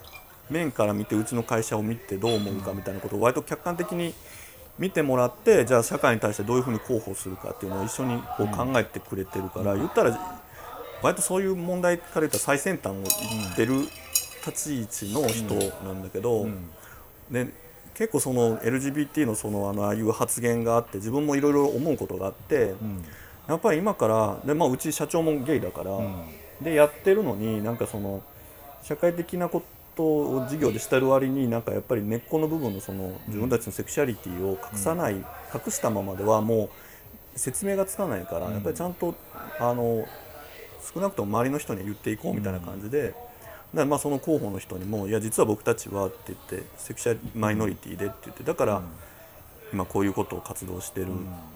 [0.49, 4.13] 面から見てうちの会社を見てどう思うかみたいなことを割と客観的に
[4.79, 10.41] 見てもらってじゃあ社会に対してどういうふうに広報するかっていうのを一緒にこう考えてくれてるから言ったら
[11.01, 13.82] 割とそういう問題から言ったら最先端を言ってる
[14.45, 15.53] 立ち位置の人
[15.86, 16.47] なんだけど、
[17.32, 17.47] で
[17.93, 22.73] 結構その LGBT のそのあのああいう発言があって自分もいろいろ思うことがあって、
[23.47, 25.91] やっぱり今からで、まあ、うち社長もゲイだから、
[26.62, 28.21] でやってるのになんかその
[28.82, 29.65] 社会的なこと
[30.01, 36.69] を事業でしてる割になんかやっぱり根っこの部分のその自分たちのセクシャリティを隠さない、隠したままではも
[37.36, 39.13] う説明がつかないから、やっぱりちゃんと
[39.60, 40.06] あの
[40.93, 43.13] 少なくとも周りの人には言っていこうみたいな感じで。
[43.73, 48.84] だまあその広報の人にも「いや実は僕たちは」って言って「セクシャルマイノリティで」って言ってだから
[49.73, 51.08] 今こういうことを活動してる、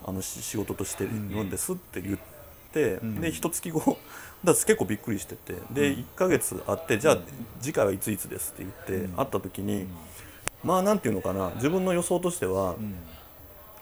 [0.04, 2.37] あのし仕事としてるんですって言って、
[3.19, 3.97] で一月後
[4.43, 7.17] だ結構びっくりしててで1ヶ月あってじゃあ
[7.59, 9.87] 次回はいついつですって言って会った時に
[10.63, 12.75] まあなんていうのかな自分の予想としては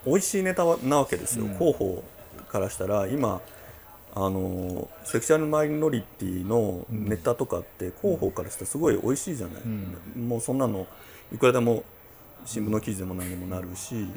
[0.05, 2.03] 美味しいネタなわけですよ、広報
[2.49, 3.41] からしたら今
[4.13, 9.63] あのセクシャルマイノリティのネタとかって広報からしたらすごい美味しいじゃない、
[10.17, 10.87] もうそんなの
[11.33, 11.83] いくらでも
[12.45, 14.07] 新聞の記事でも何にもなるし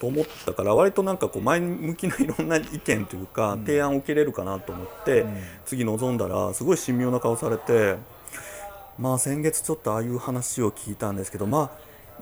[0.00, 5.24] と思ったから割となんかこう前向きないろんな意見というか提案を受けれるかなと思って
[5.64, 7.96] 次臨んだらすごい神妙な顔されて
[8.98, 11.70] まあ先月ちょっとああいう話を聞いたんですけどまあ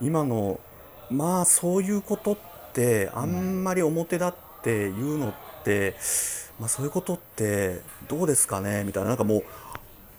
[0.01, 0.59] 今の
[1.09, 2.37] まあそういうことっ
[2.73, 4.33] てあんまり表立っ
[4.63, 5.33] て言うのっ
[5.63, 5.95] て、
[6.59, 8.83] まあ、そういうことってどうですかね？
[8.85, 9.43] みたいななんかもう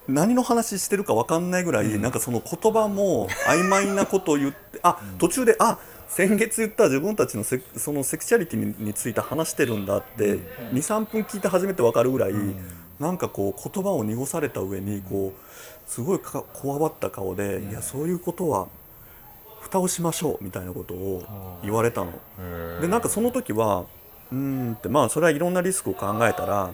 [0.06, 10.38] 何の話してるか分かんないぐらい、なんかその言葉も曖昧なことを言ってあ途中であ先月言った自分たちのセそのセクシャリティにについて話してるんだって
[10.72, 12.32] 23分聞いて初めて分かるぐらい、
[13.00, 18.68] なんかこう言葉を濁された上にこうすごいかこわばった顔で、いやそういうことは
[19.60, 22.12] 蓋をしましょうみたいなことを言われたの。
[22.80, 23.84] でなんかその時は
[24.30, 26.70] うーんってまあそれはいろんなリスクを考えたら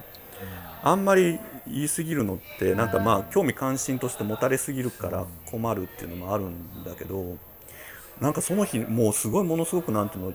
[0.83, 7.37] あんまり言い過ぎるのってなんかまあ興味関心として持たれすぎるから困るっていうのもあるんだけど
[8.21, 10.33] なんかその日もうすごいものすごくなんていうの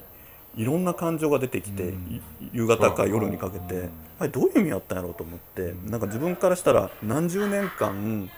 [0.56, 2.21] いろんな感情が出てきて、い
[2.54, 8.30] 夕方から夜にかけて、あれどういう意味やったんやろうと思って、なんか自分からしたら何十年間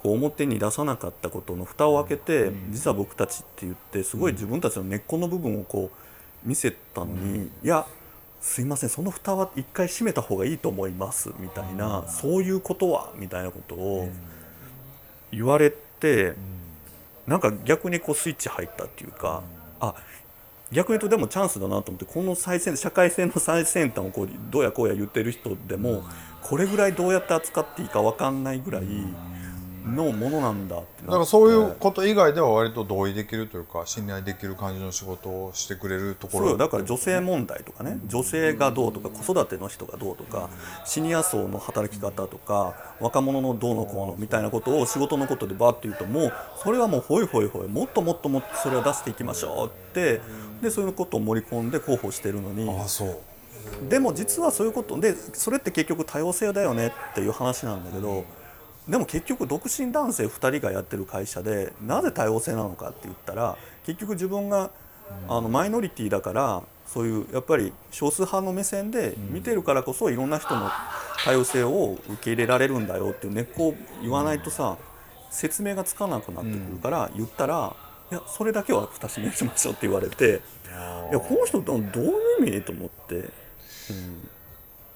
[0.00, 7.84] こう表に出さなかったことの蓋を開けて、実は僕たちって言ってすごい自分たちの根っこの部分をこう見せたのに、いや
[8.40, 14.08] すいませんその蓋は一回閉めた方がいいと思いますみたいな、そういうことはみたいなことを
[15.32, 16.34] 言われて、
[17.26, 19.42] なんか逆にこうスイッチ入ったっていうか、
[19.80, 19.94] あ
[20.72, 26.04] 逆に言うとでもチャンスだなと思ってこの最先社会性の最先端をこうどうやこうや言ってる人でも
[26.42, 28.82] これぐらいどうやって扱っていいか分かんないぐらい
[29.86, 36.44] のものなんだってだからそういうこと以外では割と同意できるというか信頼できる感じの仕事をしてくれるところ。
[36.44, 36.58] そうよ。
[36.58, 37.98] だから女性問題とかね。
[38.06, 40.50] 女性がどうとか子育ての人がどうとか
[40.84, 50.20] シニア層の働き方とか若者のどうのこうのみたいなことを仕事のことでバーって言うともうそれはもうほいほいほいもっともっともっとそれは出していきましょうって
[50.62, 53.18] でそういうことを盛り込んで広報してるのにああそう。
[53.88, 58.24] でも実はそういうことでそれって結局多様性だよねっていう話なんだけど
[58.88, 64.70] でも結局独身男性2人がやってる会社でなぜ多様性なのかって言ったら結局自分が
[65.28, 70.70] あのマイノリティだからそういうやっぱり少数派の目線で見てるからこそいろんな人の
[71.24, 74.76] 多様性を受け入れられるんだよっていう根っこを言わないとさ
[75.30, 77.74] 説明がつかなくなってくるから言ったら
[78.12, 80.40] 「いやそれだけは蓋閉めしましょう」って言われて
[81.10, 83.14] いやこの人どういう意味と思って。
[83.14, 83.28] なる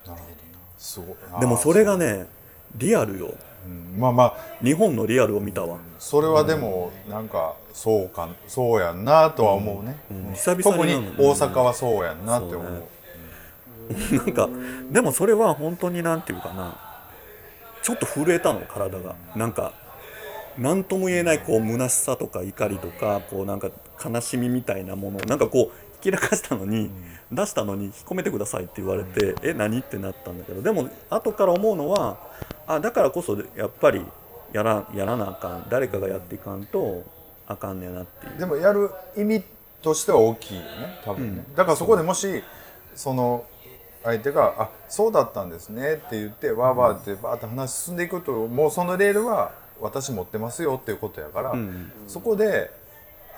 [0.05, 0.23] ほどな。
[0.79, 1.17] すごい。
[1.33, 2.27] あでもそれがね
[2.77, 3.35] リアルよ
[3.67, 4.01] うん。
[4.01, 10.33] まあまあ日本のリアルを見たわ、それはでもなんかそうかそうやんなとは思うね、うん。
[10.35, 12.85] 久々特にになる大阪はそうやんなって思う。
[13.89, 14.19] そうね。
[14.19, 14.49] なんか
[14.91, 16.79] でもそれは本当になんていうかな。
[17.83, 19.17] ちょっと震えたの体が。
[19.35, 19.73] なんか
[20.59, 23.71] 何とも言えないこう虚しさとか怒りとかこうなんか
[24.05, 25.19] 悲しみみたいなもの。
[25.21, 26.91] なんかこう引き出かしたのに、
[27.31, 32.19] 出したのに引っ込めてくださいって言われて、え何ってなったんだけどでも後から思うのは
[32.67, 34.05] あだからこそやっぱり
[34.53, 37.05] やらやらなあかん誰かがやっていかんと
[37.47, 38.39] あかんねやなっていう。
[38.39, 39.45] でもやる意味
[39.83, 42.43] としては大きいよね多分ね、だからそこでもし
[42.95, 43.45] その
[44.03, 51.93] 相手が「あそうだったんですね」って言ってわーわーってバーって話進んでいくともうそのレールは私持ってますよっていうことやから、ん。
[52.07, 52.71] そこで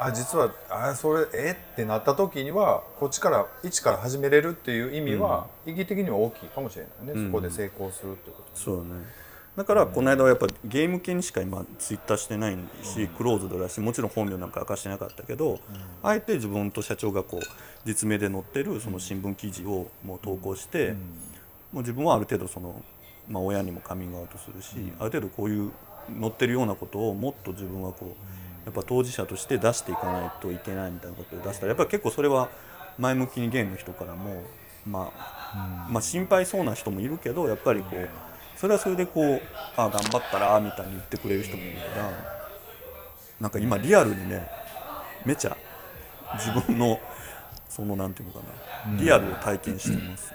[0.04, 1.56] あ実はあそれえ？
[1.72, 9.22] ってなった時にはこっちから一から始めれるっていう意味は、意義的には大きいかもしれないね、そこで成功するってことそうだね。
[9.54, 15.60] だからこの間はやっぱゲーム系にしか今ツイッターしてないし、クローズドだしもちろん本名なんか明かしてなかったけど、
[16.02, 17.40] あえて自分と社長がこう
[17.84, 20.94] 実名で載ってるその新聞記事をもう投稿して、
[21.70, 22.82] もう自分はある程度その、
[23.28, 25.70] まあ、親にもカミングアウトするし、ある程度こういう
[26.18, 32.48] 載ってるようなことをもっと自分はこうやっぱ当事者として出していかないといけないみたいなことを出したらやっぱり結構それは
[32.98, 34.42] 前向きにゲイの人からも、
[34.86, 38.08] まあまあ心配そうな人もいるけどやっぱりこう
[38.56, 39.42] それはそれでこう
[39.76, 42.10] あ頑張ったらみたいに言ってくれる人もいるから
[43.40, 44.48] なんか今リアルにね
[45.24, 45.56] めちゃ
[46.34, 47.00] 自分の
[47.68, 48.40] そのなんていうのか
[48.86, 50.32] なリアルを体験してます、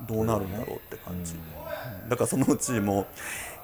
[0.00, 0.06] うん。
[0.06, 2.08] どうなるんだろうって感じ、うん。
[2.08, 3.06] だからそのうちも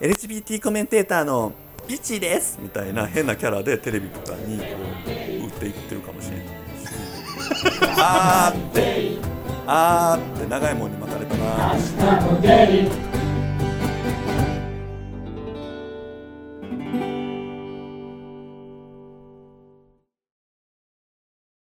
[0.00, 1.52] う LGBT コメンテーターの
[1.86, 2.58] ピチです。
[2.60, 4.64] みたいな変なキャラでテレビとかにこ
[5.04, 6.46] う売っていってるかもしれない。
[6.46, 6.50] し
[7.98, 9.16] あーって。
[9.68, 13.15] あーって長いもんに巻かれたな明日も出る